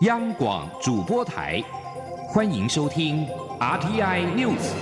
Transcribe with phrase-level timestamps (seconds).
[0.00, 1.62] 央广主播台，
[2.28, 3.26] 欢迎收听
[3.58, 4.72] RTI News。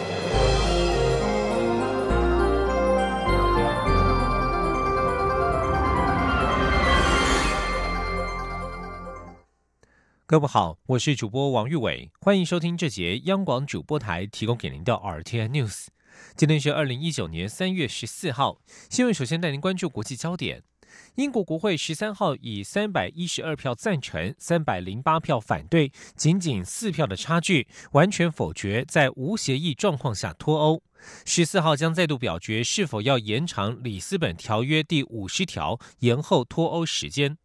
[10.24, 15.86] 各位好，我是主播王玉伟，欢迎收听这节央广主播台提供给您的 RTI News。
[16.36, 18.58] 今天是二零一九年三月十四号，
[18.88, 20.62] 新闻首先带您关注国际焦点。
[21.16, 30.82] 英国国会十三号以三百一十二票赞成、三百零八票反对，仅仅四票的差距，完全否决在无协议状况下脱欧。
[31.24, 37.38] 十四号将再度表决是否要延长里斯本条约第五十条，延后脱欧时间。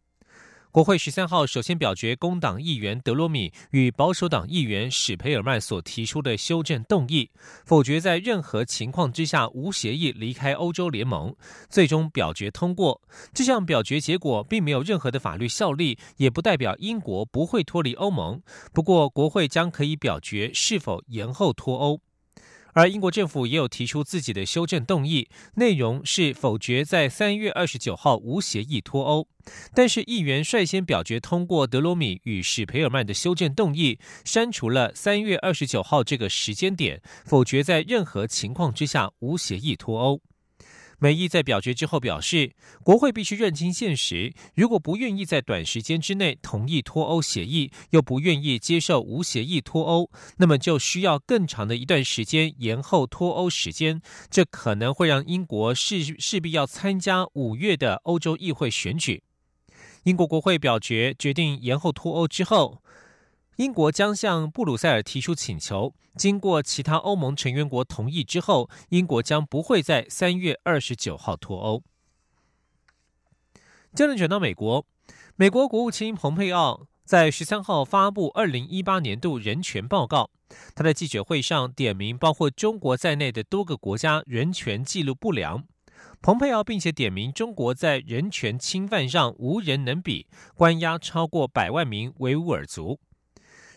[0.74, 7.30] 国会十三号首先表决工党议员德罗米与保守党议员史培尔曼所提出的修正动议，
[7.64, 11.32] 否决在任何情况之下无协议离开欧洲联盟。
[11.70, 13.00] 最终表决通过。
[13.32, 18.42] 这项表决结果并没有任何的法律效力，也不代表英国不会脱离欧盟。
[18.72, 22.00] 不过，国会将可以表决是否延后脱欧。
[22.74, 29.26] 而英国政府也有提出自己的修正动议，内容是否决在三月二十九号无协议脱欧。
[29.74, 40.20] 但是议员率先表决通过德罗米与史培尔曼的修正动议，删除了三月二十九号这个时间点，否决在任何情况之下无协议脱欧。
[41.04, 54.00] 美意在表决之后表示，国会必须认清现实，如果不愿意在短时间之内同意脱欧协议，又不愿意接受无协议脱欧，那么就需要更长的一段时间延后脱欧时间。
[54.30, 59.22] 这可能会让英国势势必要参加五月的欧洲议会选举。
[60.04, 62.82] 英国国会表决决定延后脱欧之后。
[63.56, 71.82] 英国将向布鲁塞尔提出请求，经过其他欧盟成员国同意之后，英国将不会在三月二十九号脱欧。
[73.94, 74.84] 接着转到美国，
[75.36, 80.30] 美国国务卿蓬佩奥在十三号发布二零一八年度人权报告，
[80.74, 85.62] 他在记者会上点名包括中国在内的多个国家人权记录不良。
[86.20, 92.98] 蓬佩奥并且点名中国在人权侵犯上无人能比，关押超过百万名维吾尔族。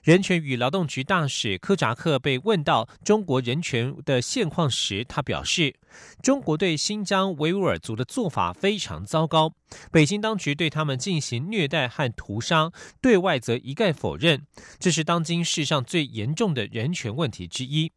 [0.07, 5.75] 人权与劳动局大使科扎克被问到中国人权的现况时，他表示，
[6.23, 9.51] 中国对新疆维吾尔族的做法非常糟糕，
[9.91, 14.47] 北京当局对他们进行虐待和屠杀，对外则一概否认，
[14.79, 17.91] 这是当今世上最严重的人权问题之一。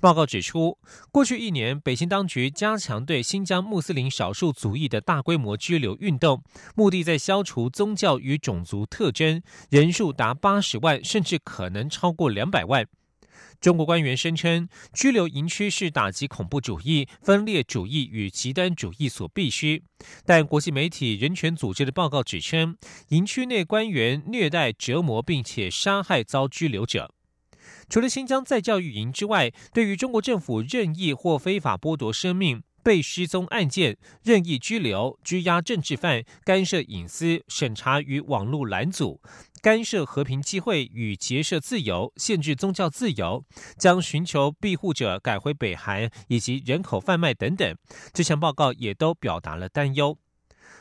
[0.00, 0.78] 报告指出，
[1.12, 6.42] 过去一年，北京当局加强对新疆穆斯林少数族裔的大规模拘留运动，
[6.74, 12.86] 目的在消除宗教与种族特征，人数达八十万，甚至可能超过两百万。
[13.60, 19.84] 中国官员声称，拘留营区是打击恐怖主义、分裂主义与极端主义所必须。
[20.24, 22.78] 但国际媒体人权组织的报告指称，
[23.08, 27.12] 营区内官员虐待、折磨并且杀害遭拘留者。
[27.88, 39.20] 除了新疆再教育营之外，对于中国政府任意或非法剥夺生命、被失踪案件、任意拘留、拘押政治犯、干涉隐私、审查与网络拦阻、
[39.60, 43.44] 干涉和平集会与结社自由、限制宗教自由、
[43.78, 47.76] 将寻求庇护者改回北韩以及人口贩卖等等，
[48.12, 50.16] 这项报告也都表达了担忧。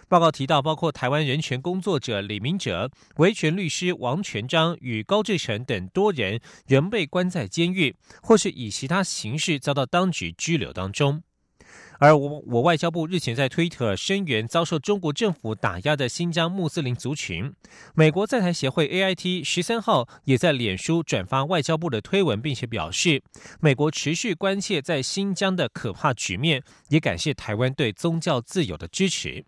[0.10, 11.22] 报告提到，包括台湾人权工作者李明哲、维权律师王全章与高志成等多人仍被关在监狱，或是以其他形式遭到当局拘留当中。
[12.00, 17.54] 而我我外交部日前在推特声援遭受中国政府打压的新疆穆斯林族群。
[17.94, 23.22] 美国在台协会 A I T 十三号也在脸书转发外交部的推文，并且表示，
[23.60, 29.46] 美国持续关切在新疆的可怕局面，也感谢台湾对宗教自由的支持。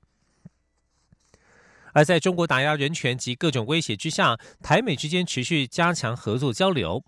[1.93, 7.03] 而在中国打压人权及各种威胁之下，台美之间持续加强合作交流。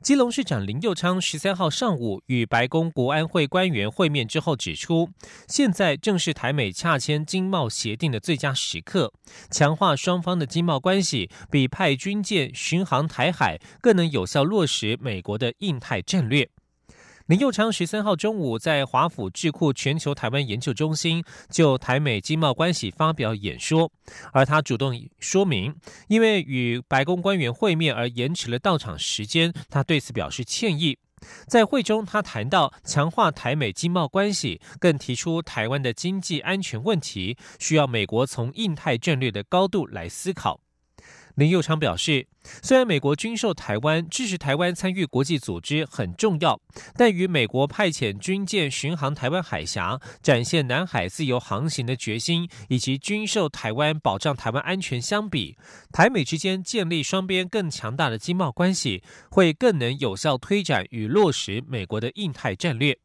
[0.00, 5.10] 基隆市长林佑昌十三号上午与白宫国安会官员会面之后指出，
[5.48, 9.12] 现在正是台美洽签经贸协定的最佳时刻，
[9.50, 16.48] 强化双方的经贸关系，比派军舰巡航台海更能有效落实美国的印太战略。
[17.26, 23.90] 林佑昌十三号中午在华府智库全球台湾研究中心就台美经贸关系发表演说，
[24.32, 25.74] 而他主动说明，
[26.06, 30.96] 因为与白宫官员会面而延迟了到场时间，他对此表示歉意。
[31.48, 40.60] 在会中，他谈到强化台美经贸关系，更提出台湾的经济安全问题需要美国从印太战略的高度来思考。
[41.36, 42.26] 林佑昌表示，
[42.62, 46.58] 虽然美国军售台湾、支持台湾参与国际组织很重要，
[46.96, 55.58] 但与美国派遣军舰巡航台湾海峡、展现南海自由航行的决心，以及军售台湾、保障台湾安全相比，
[55.92, 62.98] 台美之间建立双边更强大的经贸关系，会更能有效推展与落实美国的印太战略。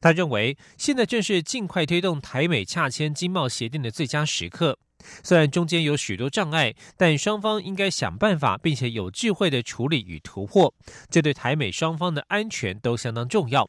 [0.00, 4.78] 他认为，现在正是尽快推动台美洽签经贸协定的最佳时刻。
[5.22, 10.74] 虽然中间有许多障碍，但双方应该想办法，并且有智慧的处理与突破。
[11.10, 13.68] 这对台美双方的安全都相当重要。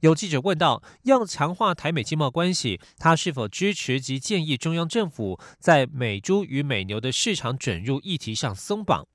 [0.00, 9.06] 有记者问到，要强化台美经贸关系，他是否支持及建议中央政府在美猪与美牛的市场准入议题上松绑？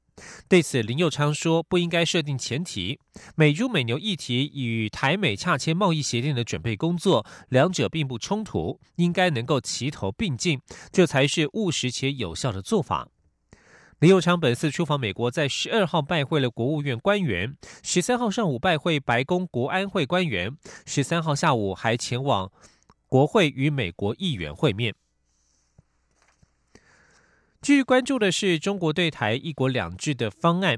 [0.47, 2.99] 对此，林佑昌说：“不应该设定前提，
[3.35, 13.09] 美猪美牛议题与台美洽签贸易协定的准备工作，两者并不冲突，应该能够齐头并进，这才是务实且有效的做法。”
[13.99, 22.51] 林佑昌本次出访美国，在十二号拜会了国务院官员，十三号上午拜会白宫国安会官员，十三号下午还前往
[23.07, 24.93] 国会与美国议员会面。
[27.65, 30.77] 继续关注的是中国对台“一国两制”的方案。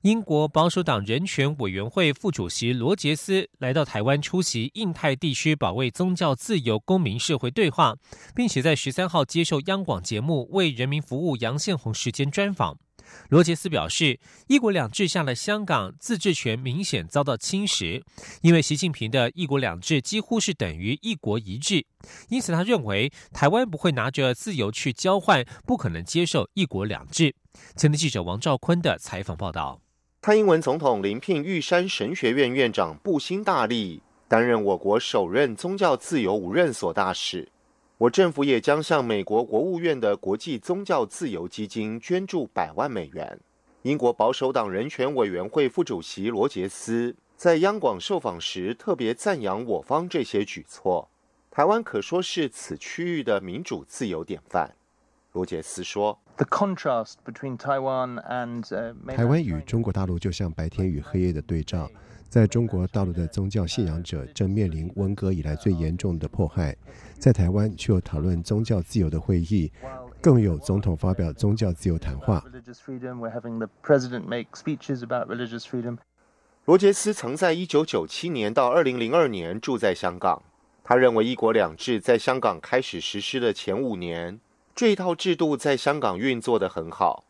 [0.00, 7.94] 英国保守党人权委员会副主席罗杰斯来到台湾出席印太地区保卫宗教自由公民社会对话，
[8.34, 12.78] 并且在十三号接受央广节目《为人民服务》杨宪宏时间专访。
[13.28, 18.02] 罗杰斯表示，一国两制下的香港自治权明显遭到侵蚀，
[18.42, 21.86] 因为习近平的一国两制几乎是等于一国一制，
[22.28, 27.34] 因此他认为台湾不会拿着自由去交换，不可能接受一国两制。
[27.76, 29.80] 前的记者王兆坤的采访报道：
[30.22, 37.48] 蔡英文总统临聘玉山神学院院长布辛大力担任我国首任宗教自由五任所大使。
[38.02, 43.38] 我政府也将向美国国务院的国际宗教自由基金捐助百万美元。
[43.82, 51.08] 英国保守党人权委员会副主席罗杰斯在央广受访时特别赞扬我方这些举措。
[51.48, 54.74] 台湾可说是此区域的民主自由典范。
[55.30, 56.18] 罗杰斯说
[59.14, 61.88] ：“台湾与中国大陆就像白天与黑夜的对照。”
[62.32, 66.74] 在中国大陆的宗教信仰者正面临文革以来最严重的迫害，
[67.18, 69.70] 在台湾却有讨论宗教自由的会议，
[70.18, 72.42] 更有总统发表宗教自由谈话。
[76.64, 80.42] 罗杰斯曾在一九九七年到二零零二年住在香港，
[80.82, 84.40] 他认为“一国两制”在香港开始实施的前五年，
[84.74, 87.26] 这一套制度在香港运作的很好。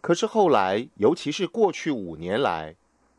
[0.00, 2.74] 可是后来，尤其是过去五年来，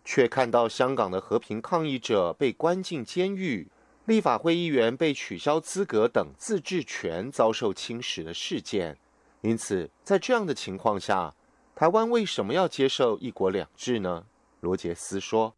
[0.09, 3.67] 却看到香港的和平抗议者被关进监狱，
[4.05, 8.97] 立法会议员被取消资格等自治权遭受侵蚀的事件。
[9.41, 11.35] 因此，在这样的情况下，
[11.75, 14.23] 台湾为什么要接受一国两制呢？
[14.61, 15.53] 罗杰斯说：“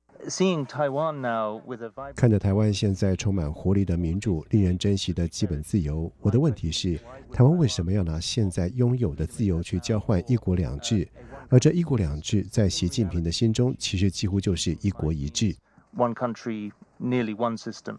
[2.16, 7.00] 看着台湾现在充满活力的民主，令人珍惜的基本自由，我的问题是：
[7.31, 11.07] 台湾为什么要拿现在拥有的自由去交换一国两制？”
[11.50, 15.56] 而这一国两制，在习近平的心中，其实几乎就是一国一制。
[15.96, 17.98] One country, nearly one system。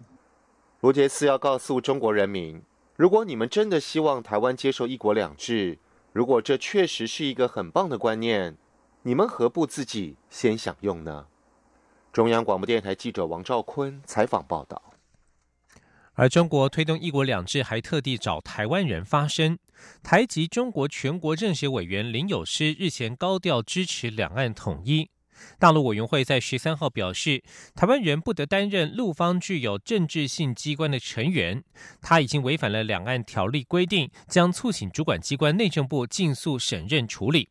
[0.81, 2.62] 罗杰斯要告诉中国人民：
[2.97, 5.79] 如果你们真的希望台湾接受一国两制，
[6.12, 8.56] 如果这确实是一个很棒的观念，
[9.02, 11.26] 你们何不自己先享用呢？
[12.12, 14.81] 中央广播电台记者王兆坤采访报道。
[16.14, 19.58] 而中国推动一国两制，还特地找台湾人发声。
[20.02, 25.10] 台籍中国全国政协委员林友诗日前高调支持两岸统一。
[25.58, 27.42] 大陆委员会在十三号表示，
[27.75, 31.64] 台湾人不得担任陆方具有政治性机关的成员。
[32.02, 37.49] 他已经违反了两岸条例规定，将促请主管机关内政部尽速审认处理。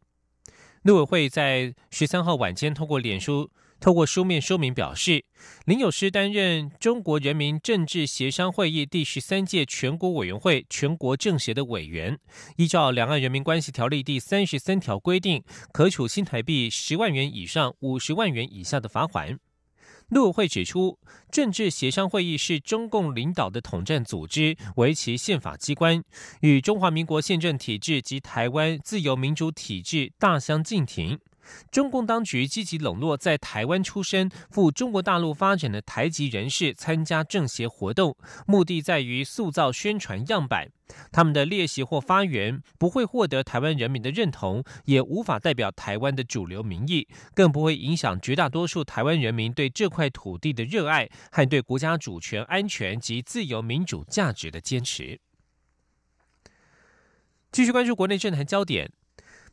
[0.83, 3.51] 陆委会在十三号晚间通过脸书。
[3.79, 5.23] 透过书面说明表示，
[5.65, 12.19] 林友诗担任中国人民政治协商会议第十三届全国委员会全国政协的委员，
[12.57, 19.39] 依照《两岸人民关系条例》第三十三条规定，可处新台币十万元以上五十万元以下的罚款。
[20.09, 20.99] 陆委会指出，
[21.31, 26.03] 政治协商会议是中共领导的统战组织，为其宪法机关，
[26.41, 31.19] 与中华民国宪政体制及台湾自由民主体制大相径庭。
[31.71, 38.15] 中共当局积极笼络在台湾出生、赴中国大陆发展的台籍人士参加政协活动，
[38.47, 40.71] 目的在于塑造宣传样板。
[41.11, 55.19] 他们的列席或发言不会获得台湾人民的认同，也无法代表台湾的主流民意，更不会影响绝大多数台湾人民对这块土地的热爱和对国家主权、安全及自由民主价值的坚持。
[57.51, 58.91] 继续关注国内政坛焦点。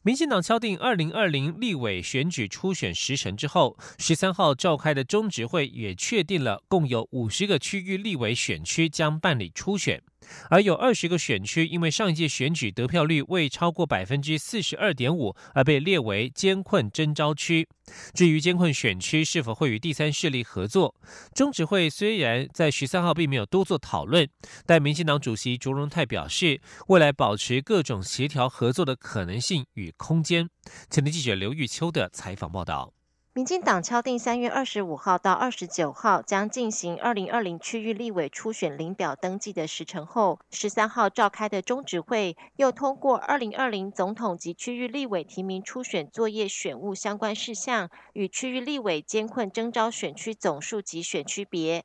[0.07, 10.01] 民进党敲定二零二零立委选举初选时程之后，十三号召开的中执会也确定了，共有五十个区域立委选区将办理初选。
[10.51, 17.69] 而有二十个选区因为上一届选举得票率未超过百分之四十二点五，而被列为艰困征召区。
[18.13, 20.95] 至于艰困选区是否会与第三势力合作，
[21.35, 24.29] 中指会虽然在十三号并没有多做讨论，
[24.65, 30.49] 但民进党主席卓荣泰表示，未来保持各种协调合作的可能性与空间。
[30.91, 32.96] 前天记者刘玉秋的采访报道。
[33.37, 51.85] 民进党敲定三月二十五号到二十九号将进行二零二零区域立委初选领表登记的时程后，十三号召开的中指会又通过二零二零总统及区域立委提名初选作业选务相关事项与区域立委监困征召选区总数及选区别。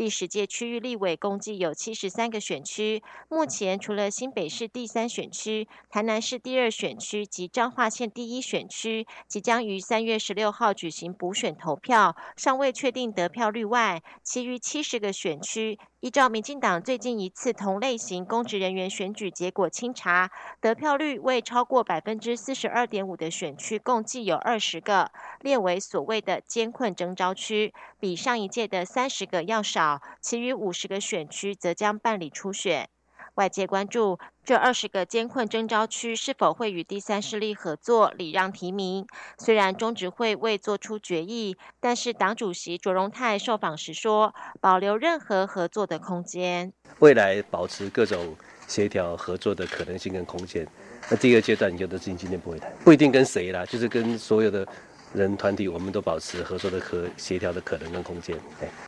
[0.00, 15.78] 第十届区域立委共计有七十三个选区，目前除了新北市第三选区、台南市第二选区及彰化县第一选区即将于三月十六号举行补选投票，尚未确定得票率外，其余七十个选区。
[16.00, 30.00] 依照民进党最近一次同类型公职人员选举结果清查，得票率未超过百分之四十二点五的选区，共计有二十个，列为所谓的艰困征召区，比上一届的三十个要少。
[30.20, 32.88] 其余五十个选区则将办理初选。
[33.34, 39.06] 外界关注这二十个艰困征召区是否会与第三势力合作礼让提名。
[39.38, 50.66] 虽然中执会未做出决议，但是党主席卓荣泰受访时说，保留任何合作的空间，未来保持各种协调合作的可能性跟空间。
[51.08, 54.66] 那第二阶段有的事情今天不会谈，不一定跟谁啦，就是跟所有的。
[55.12, 58.36] 人团体，我们都保持合作的可协调的可能跟空间。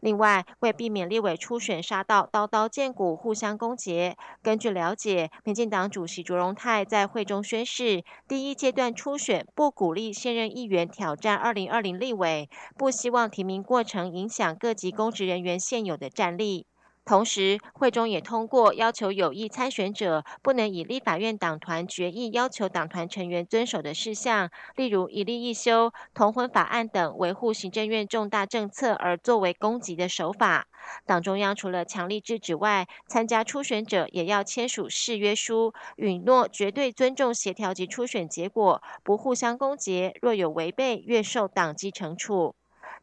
[0.00, 16.66] 另外，为避免立委初选杀到刀刀见骨、互相攻讦，根据了解，民进党主席卓荣泰在会中宣誓，第一阶段初选不鼓励现任议员挑战二零二零立委，不希望提名过程影响各级公职人员现有的战力。
[17.04, 30.68] 同时，会中也通过要求有意参选者不能以立法院党团决议要求党团成员遵守的事项，例如一例一休、同婚法案等维护行政院重大政策而作为攻击的手法。
[31.04, 42.54] 党中央除了强力制止外，参加初选者也要签署誓约书，允诺绝对尊重协调及初选结果，不互相攻讦，若有违背，愿受党纪惩处。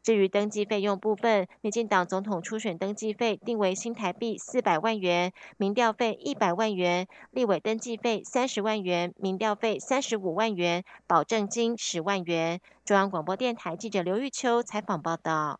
[0.01, 12.60] 至于登记费用部分，民进党总统初选登记费定为新台币四百万元，民调费一百万元，立委登记费三十万元，民调费三十五万元，保证金十万元。
[12.86, 15.60] 中央广播电台记者刘玉秋采访报道。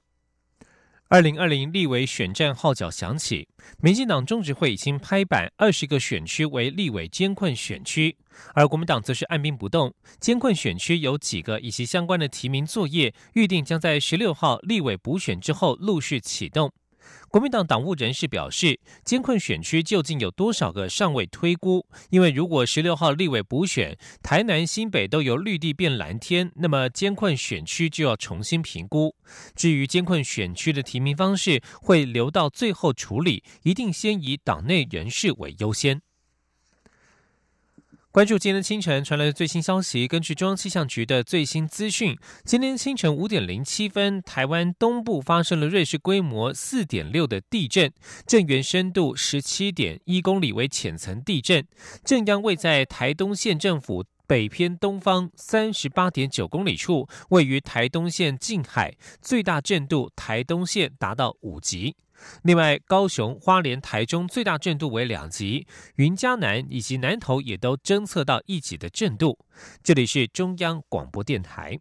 [1.12, 3.48] 二零二零立委选战号角响起，
[3.82, 8.16] 民进党中执会已经拍板二十个选区为立委监困选区，
[8.54, 9.92] 而国民党则是按兵不动。
[10.20, 16.72] 监困选区有几个以及相关的提名作业，预定将在十六号立委补选之后陆续启动。
[17.30, 21.86] 国民党党务人士表示，监困选区究竟有多少个尚未推估？
[22.10, 29.16] 因为如果十六号立委补选，台南、新北都由绿地变蓝天，那么监困选区就要重新评估。
[29.56, 36.02] 至于监困选区的提名方式，会留到最后处理，一定先以党内人士为优先。
[38.12, 40.08] 关注今天清晨传来的最新消息。
[40.08, 47.94] 根据中央气象局的最新资讯，今天清晨五点零七分，台湾东部发生了瑞士规模四点六的地震，
[48.26, 51.64] 震源深度十七点一公里，为浅层地震。
[52.04, 61.96] 震央位在台东县政府北偏东方三十八点九公里处，位于台东县近海，最大震度台东县达到五级。
[62.44, 69.38] 另外，高雄、花莲、台中最大震度为两级，云嘉南以及南投也都侦测到一级的震度。
[69.84, 71.80] 这里是中央广播电台。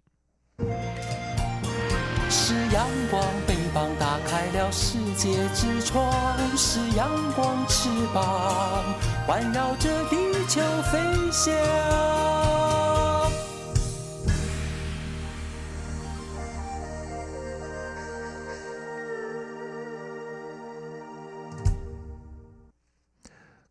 [2.31, 8.95] 是阳光，翅膀打开了世界之窗；是阳光，翅膀
[9.27, 10.17] 环绕着地
[10.47, 10.99] 球飞
[11.31, 12.98] 翔。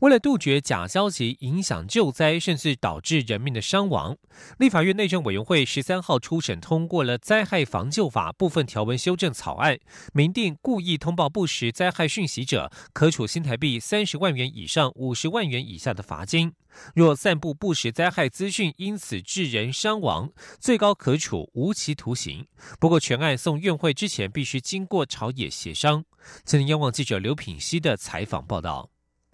[0.00, 4.16] 为了杜绝假消息影响救灾，甚至导致人命的伤亡，
[4.58, 9.78] 立法院内政委员会十三号初审通过了《灾害防救法》部分条文修正草案，
[10.14, 16.52] 明定故意通报不实灾害讯息者，可处新台币三十万元以上五十万元以下的罚金；
[16.94, 22.46] 若散布不实灾害资讯，因此致人伤亡，最高可处无期徒刑。
[22.78, 26.06] 不过，全案送院会之前，必须经过朝野协商。
[26.46, 28.88] 今天，央望记者刘品熙的采访报道。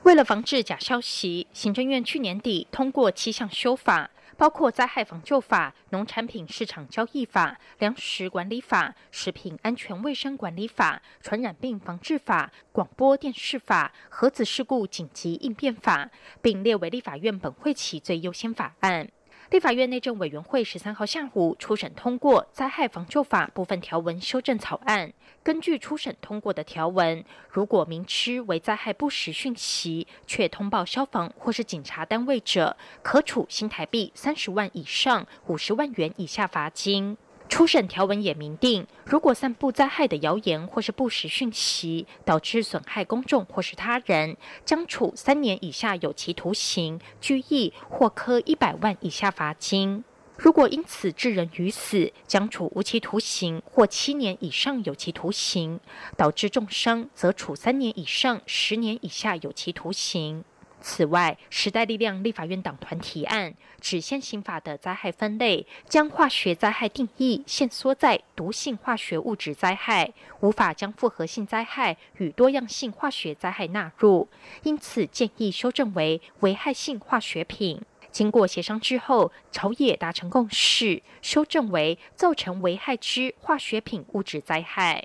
[0.06, 16.08] 为了防治假消息，行政院去年底通过七项修法，包括灾害防救法、农产品市场交易法、粮食管理法、食品安全卫生管理法、传染病防治法、广播电视法、核子事故紧急应变法，
[16.40, 19.08] 并列为立法院本会期最优先法案。
[19.50, 25.12] 立法院内政委员会十三号下午初审通过《灾害防救法》部分条文修正草案。
[25.44, 37.16] 根据初审通过的条文，如果明知为灾害不实讯息却通报消防或是警察单位者，可处新台币三十万以上五十万元以下罚金。
[37.48, 50.02] 初审条文也明定，如果散布灾害的谣言或是不实讯息，导致损害公众或是他人，将处三年以下有期徒刑、拘役或科一百万以下罚金；
[50.36, 55.78] 如果因此致人于死，将处无期徒刑或七年以上有期徒刑；
[56.16, 60.44] 导致重伤，则处三年以上十年以下有期徒刑。
[60.88, 74.28] 此外，时代力量立法院党团提案，指现行法的灾害分类，将化学灾害定义限缩在毒性化学物质灾害，无法将复合性灾害与多样性化学灾害纳入，
[74.62, 77.82] 因此建议修正为危害性化学品。
[78.12, 85.04] 经过协商之后，朝野达成共识，修正为造成危害之化学品物质灾害。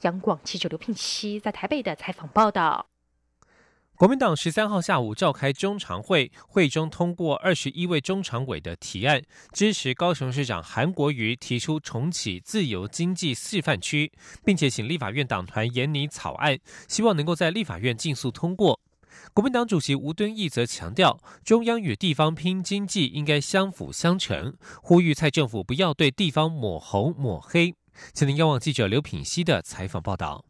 [0.00, 2.89] 央广记者刘聘熙在台北的采访报道。
[4.00, 9.20] 国民党十三号下午召开中常会，会中通过二十一位中常委的提案，
[9.52, 14.10] 支持高雄市长韩国瑜提出重启自由经济示范区，
[14.42, 18.80] 并且请立法院党团研拟草案，希望能够在立法院尽速通过。
[19.34, 27.74] 国民党主席吴敦义则强调，中央与地方拼经济应该相辅相成，呼吁蔡政府不要对地方抹红抹黑。
[28.14, 30.46] 请您央记者刘品熙的采访报道。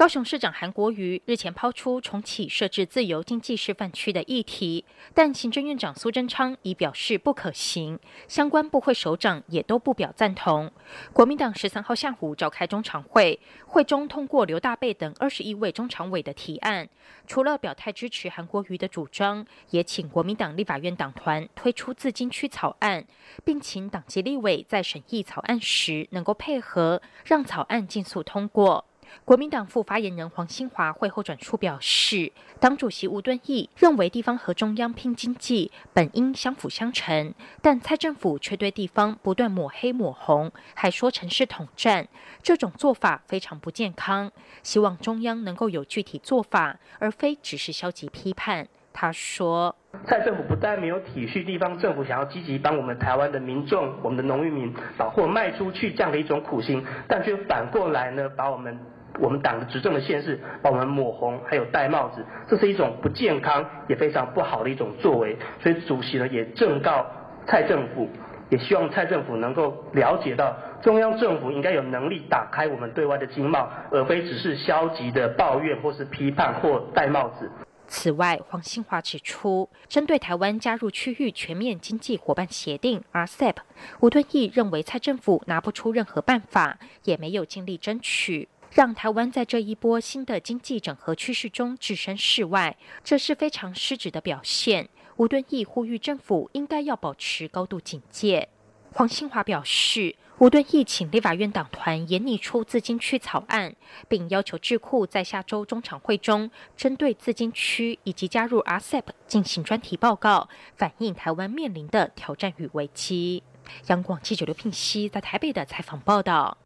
[0.00, 10.72] 高雄市长韩国瑜日前抛出重启设置自由经济示范区的议题，但行政院长苏贞昌已表示不可行，相关部会首长也都不表赞同。
[11.12, 16.88] 国民党十三号下午召开中常会，会中通过刘大贝等二十一位中常委的提案，
[17.26, 23.04] 除了表态支持韩国瑜的主张，也请国民党立法院党团推出自金区草案，
[23.44, 28.86] 并请党籍立委在审议草案时能够配合，让草案尽速通过。
[29.24, 42.08] 国民党副发言人黄兴华会后转述表示，党主席吴敦义认为地方和中央拼经济本应相辅相成，但蔡政府却对地方不断抹黑抹红，还说城市统战，
[42.42, 44.32] 这种做法非常不健康。
[44.62, 48.68] 希望中央能够有具体做法，而非只是消极批判。
[48.92, 58.78] 他说：“蔡政府不但没有体恤地方政府想要积极帮我们台湾的民众、我们的农渔民把货卖出去这样的一种苦心，但却反过来呢，把我们。”
[59.18, 65.36] 我们党的执政的县市把我们抹红，还有戴帽子，这是一种不健康也非常不好的一种作为。
[65.62, 67.06] 所以主席呢也正告
[67.46, 68.08] 蔡政府，
[68.48, 77.50] 也希望蔡政府能够了解到，中央政府应该有能力打开我们对外的经贸，而非只是消极的抱怨或是批判或戴帽子。
[77.92, 83.56] 此外，黄兴华指出，针对台湾加入区域全面经济伙伴协定 （RCEP），
[83.98, 88.46] 吴敦义认为蔡政府拿不出任何办法，也没有尽力争取。
[88.72, 94.88] 让台湾在这一波新的经济整合趋势中置身事外，这是非常失职的表现。
[95.16, 98.48] 吴敦义呼吁政府应该要保持高度警戒。
[98.92, 103.74] 黄兴华表示，吴敦义请立法院党团研拟出自金区草案，
[104.08, 113.42] 并要求智库在下周中常会中针对自金区以及加入 RCEP 进行专题报告，反映台湾面临的挑战与危机。
[113.88, 116.56] 央广记者刘聘熙在台北的采访报道。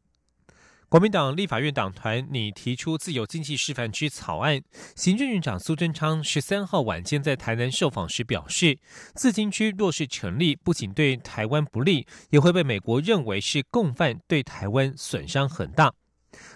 [0.95, 4.63] 国民党立法院党团拟提出自由经济示范区草案，
[4.95, 8.79] 行政院长苏贞昌十三号晚间在台南受访时表示，
[9.17, 15.93] 自经区若是成立，不仅对台湾不利，也会被美国认为是共犯，对台湾损伤很大。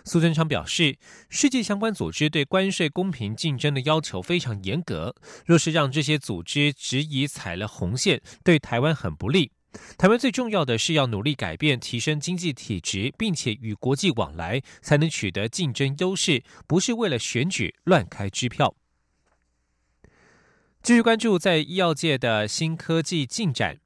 [0.04, 0.96] 苏贞昌表示，
[1.28, 9.50] 世界相关组织对关税公平竞争的要求非常严格，若是让这些组织执意踩了红线，对台湾很不利。
[9.96, 18.74] 台湾最重要的是要努力改变、提升经济体质，并且与国际往来，才能取得竞争优势，不是为了选举乱开支票。
[20.80, 23.78] 继续关注在医药界的新科技进展。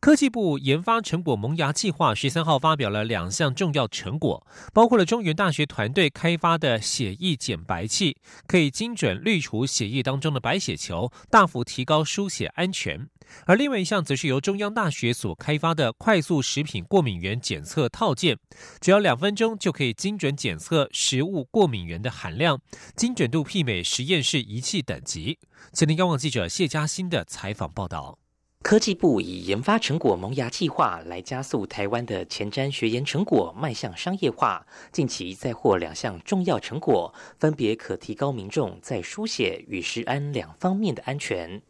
[0.00, 13.08] 科技部研发成果萌芽计划十三号发表了两项重要成果，包括了中原大学团队开发的血液减白器，可以精准滤除血液当中的白血球，大幅提高输血安全；
[13.44, 18.38] 而另外一项则是由中央大学所开发的快速食品过敏原检测套件，
[18.80, 22.62] 只要两分钟就可以精准检测食物过敏原的含量，
[22.96, 25.38] 精准度媲美实验室仪器等级。
[25.74, 28.16] 吉林央网记者谢嘉欣的采访报道。
[28.62, 34.66] 科技部以研发成果萌芽计划来加速台湾的前瞻学研成果迈向商业化。
[34.92, 41.62] 近期再获两项重要成果，分别可提高民众在输血与食安两方面的安全。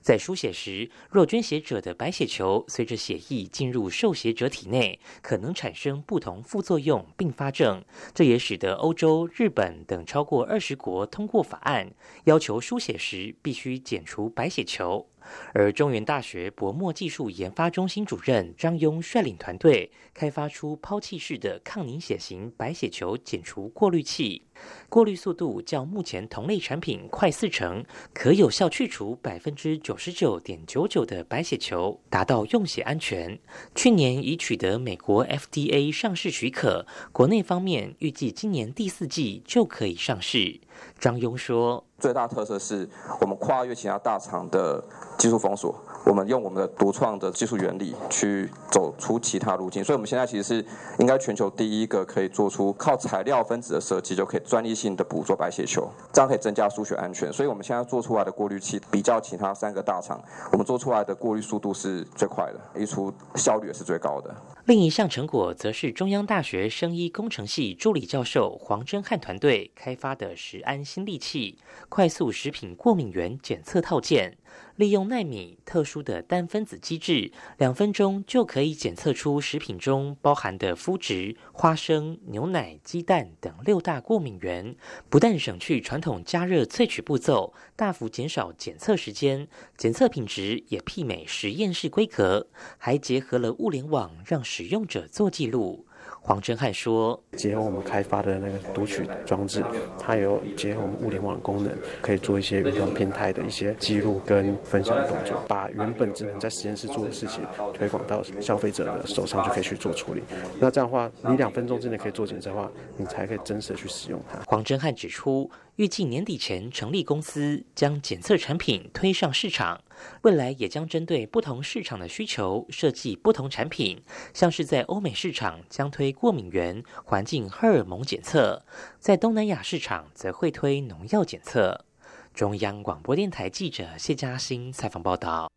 [0.00, 7.84] 在输血时，若捐血者的白血球随着血液进入受血者体内，可能产生不同副作用并发症。
[8.14, 11.92] 这也使得欧洲、日本等超过二十国通过法案，
[12.24, 15.06] 要求输血时必须减除白血球。
[15.52, 24.42] 而中原大学薄膜技术研发中心主任张庸率领团队开发出抛弃式的抗凝血型白血球减除过滤器，
[24.88, 33.38] 过滤速度较目前同类产品快四成，可有效去除百分之九十九点九九的白血球，达到用血安全。
[33.74, 40.60] 去年已取得美国 FDA 上市许可，国内方面预计今年第四季就可以上市。
[40.98, 42.88] 张庸说：“最大特色是
[43.20, 44.82] 我们跨越其他大厂的
[45.18, 49.84] 技术封锁，我们用我们的独创的技术原理去走出其他路径。
[49.84, 50.66] 所以，我们现在其实是
[50.98, 57.30] 应该全球第一个可以做出靠材料分子的设计就可以专利性的捕捉白血球，这样可以增加输血安全。
[57.30, 60.18] 所以，我们现在做出来的过滤器比较其他三个大厂，
[60.50, 64.34] 我们做出来的过滤速度是最快的，溢出效率也是最高的。”
[64.70, 71.58] 另一项成果则是中央大学生医工程系助理教授黄真汉团队开发的食安新利器——
[71.90, 74.38] 快速食品过敏原检测套件。
[74.76, 84.74] 利用纳米特殊的单分子机制，两分钟就可以检测出食品中包含的麸质、花生、牛奶、鸡蛋等六大过敏源。
[85.08, 95.86] 不但省去传统加热萃取步骤，大幅减少检测时间，检测品质也媲美实验室规格，还结合了物联网，让使用者做记录。
[96.22, 99.64] 黄真汉说：“结合我们开发的那个读取装置，
[99.98, 110.22] 它有结合我们物联网的功能，可以做一些云端平台的一些记录跟分享的动作，把原本只能在实验室做的事情推广到消费者的手上，就可以去做处理。
[110.60, 115.50] 那这样的话，你两分钟之内可以做检测的话，你才可以真实的去使用它。”黄真汉指出。
[115.76, 119.80] 预计年底前成立公司，将检测产品推上市场。
[120.22, 128.64] 未来也将针对不同市场的需求设计不同产品，像是在欧美市场将推过敏源、环境荷尔蒙检测，
[128.98, 131.84] 在东南亚市场则会推农药检测。
[132.32, 135.50] 中央广播电台记者谢嘉欣采访报道。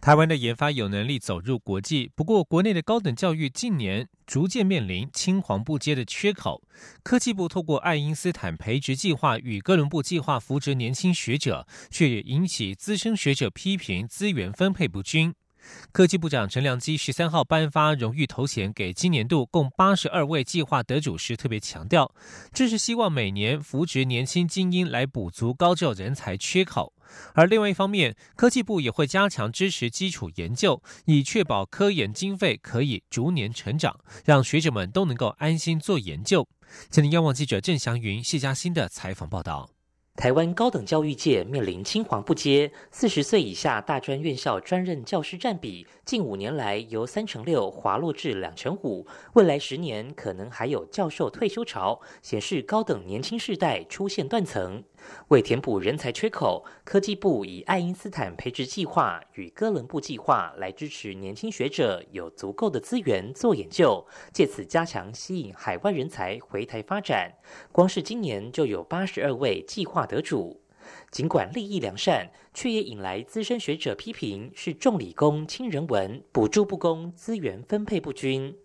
[0.00, 6.62] 台湾的研发有能力走入国际，不过国内的高等教育近年逐渐面临青黄不接的缺口。
[7.02, 15.34] 科技部透过爱因斯坦培植计划与哥伦布计划扶植年轻学者，却也引起资深学者批评资源分配不均。
[15.92, 22.14] 科技部长陈良基十三号颁发荣誉头衔给今年度共八十二位计划得主时，特别强调，
[22.52, 26.92] 这是希望每年扶植年轻精英来补足高教人才缺口。
[27.34, 36.46] 而另外一方面，科技部也会加强支持基础研究，以确保科研经费可以逐年成长，让学者们都能够安心做研究。
[36.88, 39.79] 今天，央望记者郑祥云、谢嘉欣的采访报道。
[40.20, 54.84] 台湾高等教育界面临青黄不接，四十岁以下大专院校专任教师占比近五年来由三成六滑落至两成五，未来十年可能还有教授退休潮，显示高等年轻世代出现断层。
[55.28, 67.32] 为填补人才缺口，科技部以爱因斯坦培植计划与哥伦布计划来支持年轻学者有足够的资源做研究，借此加强吸引海外人才回台发展。
[67.72, 70.60] 光是今年就有八十二位计划得主，
[71.10, 78.56] 尽管利益良善，却也引来资深学者批评是重理工轻人文，补助不公，资源分配不均。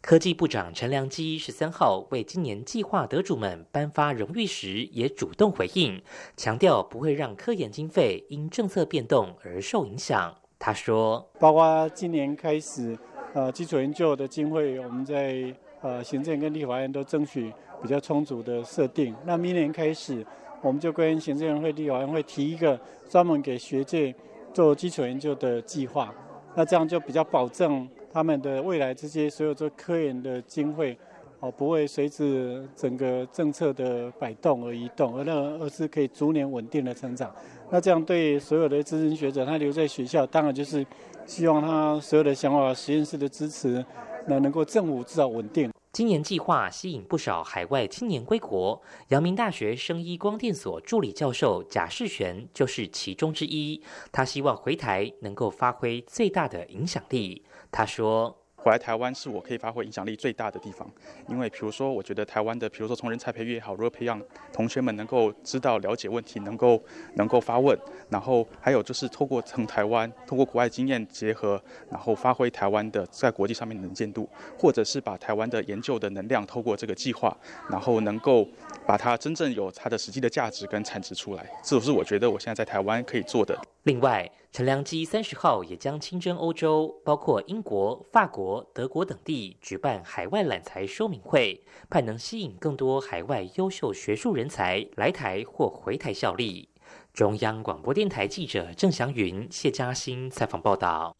[0.00, 6.02] 科技部长陈良基十三号为今年计划得主们颁发荣誉时，也主动回应，
[6.36, 10.34] 强调不会让科研经费因政策变动而受影响。
[10.58, 12.98] 他说：“包括今年开始，
[13.32, 19.14] 呃，基础研究的经费，我们在呃行政跟立法院都争取比较充足的设定。
[19.24, 20.26] 那明年开始，
[20.60, 22.78] 我们就跟行政院会、立法院会提一个
[23.08, 24.14] 专门给学界
[24.52, 26.14] 做基础研究的计划。
[26.54, 30.98] 那这样就比较保证。”他们的未来这些所有做科研的经费，
[31.38, 37.34] 哦，不会随着整个政策的摆动而移动，而那而是可以逐年稳定的成长。
[37.70, 40.84] 那这样对所有的资深学者，他留在学校，当然就是
[41.24, 43.84] 希望他所有的想法、实验室的支持，
[44.26, 45.70] 那能够政府至少稳定。
[45.92, 53.80] 今年计划吸引不少海外青年归国，阳明大学生医光电所助理教授贾世璇就是其中之一。
[54.12, 57.42] 他希望回台能够发挥最大的影响力。
[57.70, 58.36] 他说。
[58.62, 60.86] 回来台湾是我可以发挥影响力最大的地方，
[61.26, 64.20] 因为比如说，我觉得台湾的，比如说从人才培育也好，如何培养
[64.52, 66.78] 同学们能够知道了解问题，能够
[67.14, 67.74] 能够发问，
[68.10, 74.28] 然后还有就是透过从台湾，通过国外经验结合，然后发挥台湾的在国际上面的能见度，
[74.58, 77.34] 或者是把台湾的研究的能量透过这个计划，
[77.70, 78.46] 然后能够
[78.86, 83.58] 把它真正有它的实际的价值跟产值出来，这都是我觉得我现在在台湾可以做的。
[83.82, 84.30] 另外。
[84.52, 96.68] 陈良基三十号也将亲征欧洲，包括英国、法国、德国等地举办海外揽才说明会，盼能吸引更多海外优秀学术人才来台或回台效力。
[97.14, 101.14] 中央广播电台记者郑祥云、谢嘉欣采访报道。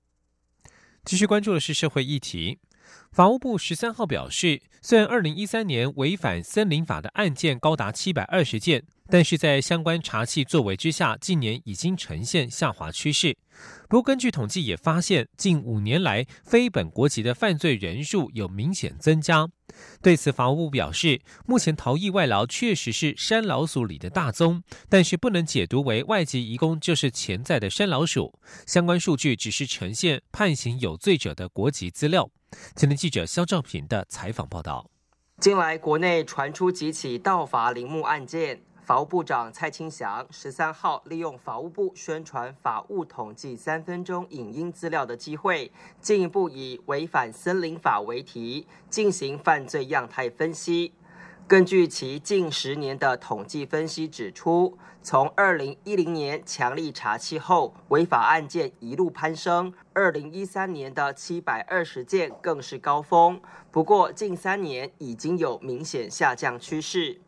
[1.05, 2.59] 继续关注的是社会议题。
[3.13, 8.83] 法务部十三号表示，虽然二零一三年违反森林法的案件高达七百二十件。
[9.11, 13.37] 但是在相关查缉作为之下，近年已经呈现下滑趋势。
[13.89, 19.49] 不过，根据统计也发现，近五年来非本国籍的犯罪人数有明显增加。
[20.01, 28.39] 对此，法务部表示，目前逃逸外劳确实是山老鼠里的大宗，但是不能解读为外籍移工就是潜在的山老鼠。
[28.67, 32.31] 相关数据只是呈现判刑有罪者的国籍资料。
[32.77, 34.91] 前天记者肖兆平的采访报道。
[35.39, 38.61] 近来国内传出几起盗伐陵墓案件。
[38.91, 50.93] 法务部长蔡清祥十三号利用法务部宣传法务统计三分钟影音资料的机会，进一步以违反森林法为题进行犯罪样态分析。
[51.47, 63.41] 根据其近十年的统计分析指出，从二零一零年强力查缉后，违法案件一路攀升，二零一三年的七百二十件更是高峰。
[63.71, 67.21] 不过近三年已经有明显下降趋势。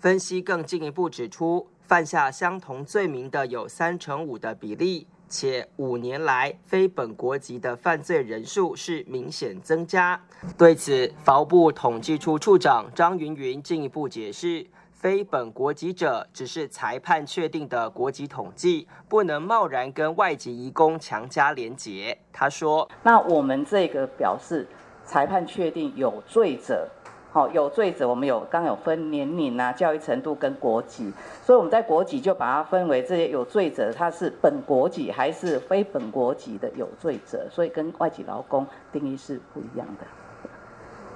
[0.00, 10.18] 分析更进一步指出，犯下相同罪名的有三成五的比例，且五年来非本国籍的犯罪人数是明显增加。
[10.56, 22.16] 对此，法务部统计处处长张云云进一步解释，非本国籍者只是裁判确定的国籍统计，不能贸然跟外籍移工强加连结。
[22.32, 24.66] 他说：“那我们这个表示，
[25.04, 26.88] 裁判确定有罪者。”
[27.32, 31.12] 好，有罪者我们有刚有分年龄啊、教育程度跟国籍，
[31.44, 40.19] 所以我们在国籍就把它分为这些有罪者，他是本国籍还是非本国籍的有罪者，所以跟外籍劳工定义是不一样的。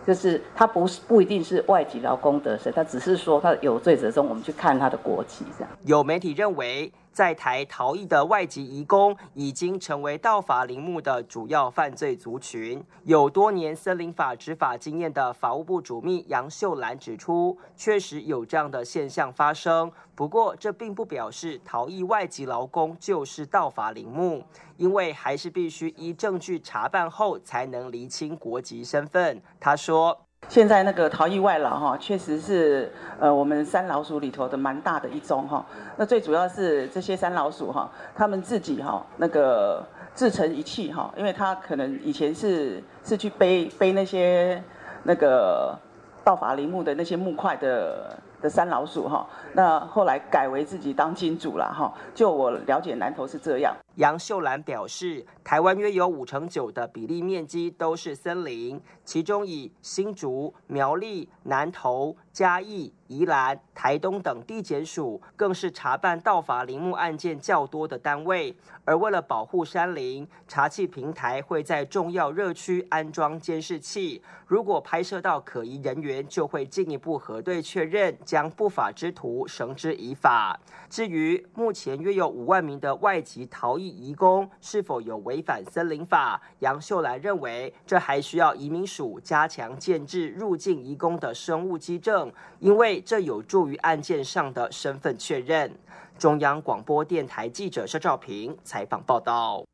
[0.07, 5.71] 就是他不是不一定是外籍劳工得胜，他只是说他有罪者中，我们去看他的国籍这样。
[5.85, 6.93] 有媒体认为。
[7.15, 12.85] 在台逃逸的外籍移工已经成为盗伐林木的主要犯罪族群。
[13.05, 19.93] 有多年森林法执法经验的法务部主秘杨秀兰指出，确实有这样的现象发生。
[20.17, 24.43] 不过，这并不表示逃逸外籍劳工就是盗伐林木，
[24.77, 29.41] 因为还是必须依证据查办后才能厘清国籍身份。
[29.61, 29.94] 他说。
[29.95, 35.65] 说现在那个逃逸外劳哈，确实是呃我们山老鼠里头的蛮大的一宗哈。
[35.97, 44.61] 那最主要是这些山老鼠哈，他们自己哈那个自成一气哈，因为他可能以前是是去背背那些
[45.05, 45.79] 那个
[46.25, 48.19] 盗伐林木的那些木块的。
[48.43, 51.91] 的三老鼠哈，那后来改为自己当金主了哈。
[52.15, 53.75] 就我了解，南投是这样。
[53.97, 62.17] 杨秀兰表示，台湾约有五成九的比例面积都是森林，其中以新竹、苗栗、南投。
[62.33, 68.53] 嘉义、宜兰、台东等地检署更是查办盗伐林木案件较多的单位。
[68.85, 74.21] 而为了保护山林，查缉平台会在重要热区安装监视器。
[74.49, 80.59] 如果拍摄到可疑人员，就会进一步核对确认，将不法之徒绳之以法。
[80.91, 92.33] 至于目前约有五万名的外籍逃逸移工是否有违反森林法，杨秀兰认为，这还需要移民署加强建制入境移工的生物基证。
[92.61, 95.71] 因为这有助于案件上的身份确认。
[96.19, 99.65] 中央广播电台记者肖兆平采访报道。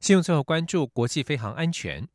[0.00, 2.06] 信用最后关注国际飞航安全。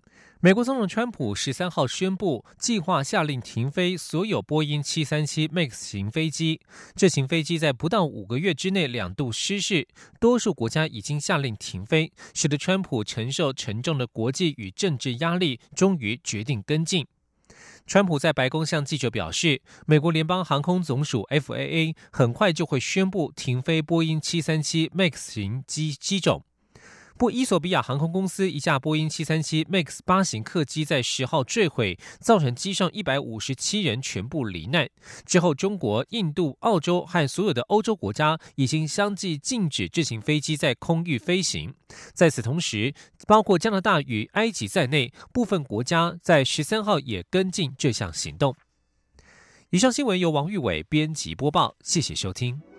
[0.44, 6.60] 美国总统川普十三号宣布，计划下令停飞所有波音七三七 MAX 型飞机。
[6.98, 9.88] 这型飞机在不到五个月之内两度失事，
[10.20, 17.08] 多数国家已经下令停飞，使得川普承受沉重的国际与政治压力，终于决定跟进。
[17.88, 26.44] 川普在白宫向记者表示，美国联邦航空总署 （FAA） 很快就会宣布停飞波音七三七 MAX 型机机种。
[27.16, 34.90] 不，伊索比亚航空公司一架波音737 MAX 八型客机在十号坠毁，造成机上一百五十七人全部罹难。
[35.26, 41.74] 之后，中国、印度、澳洲和所有的欧洲国家已经相继禁止这型飞机在空域飞行。
[42.14, 42.94] 在此同时，
[43.28, 48.56] 包括加拿大与埃及在内，部分国家在十三号也跟进这项行动。
[49.70, 52.73] 以上新闻由王玉伟编辑播报，谢谢收听。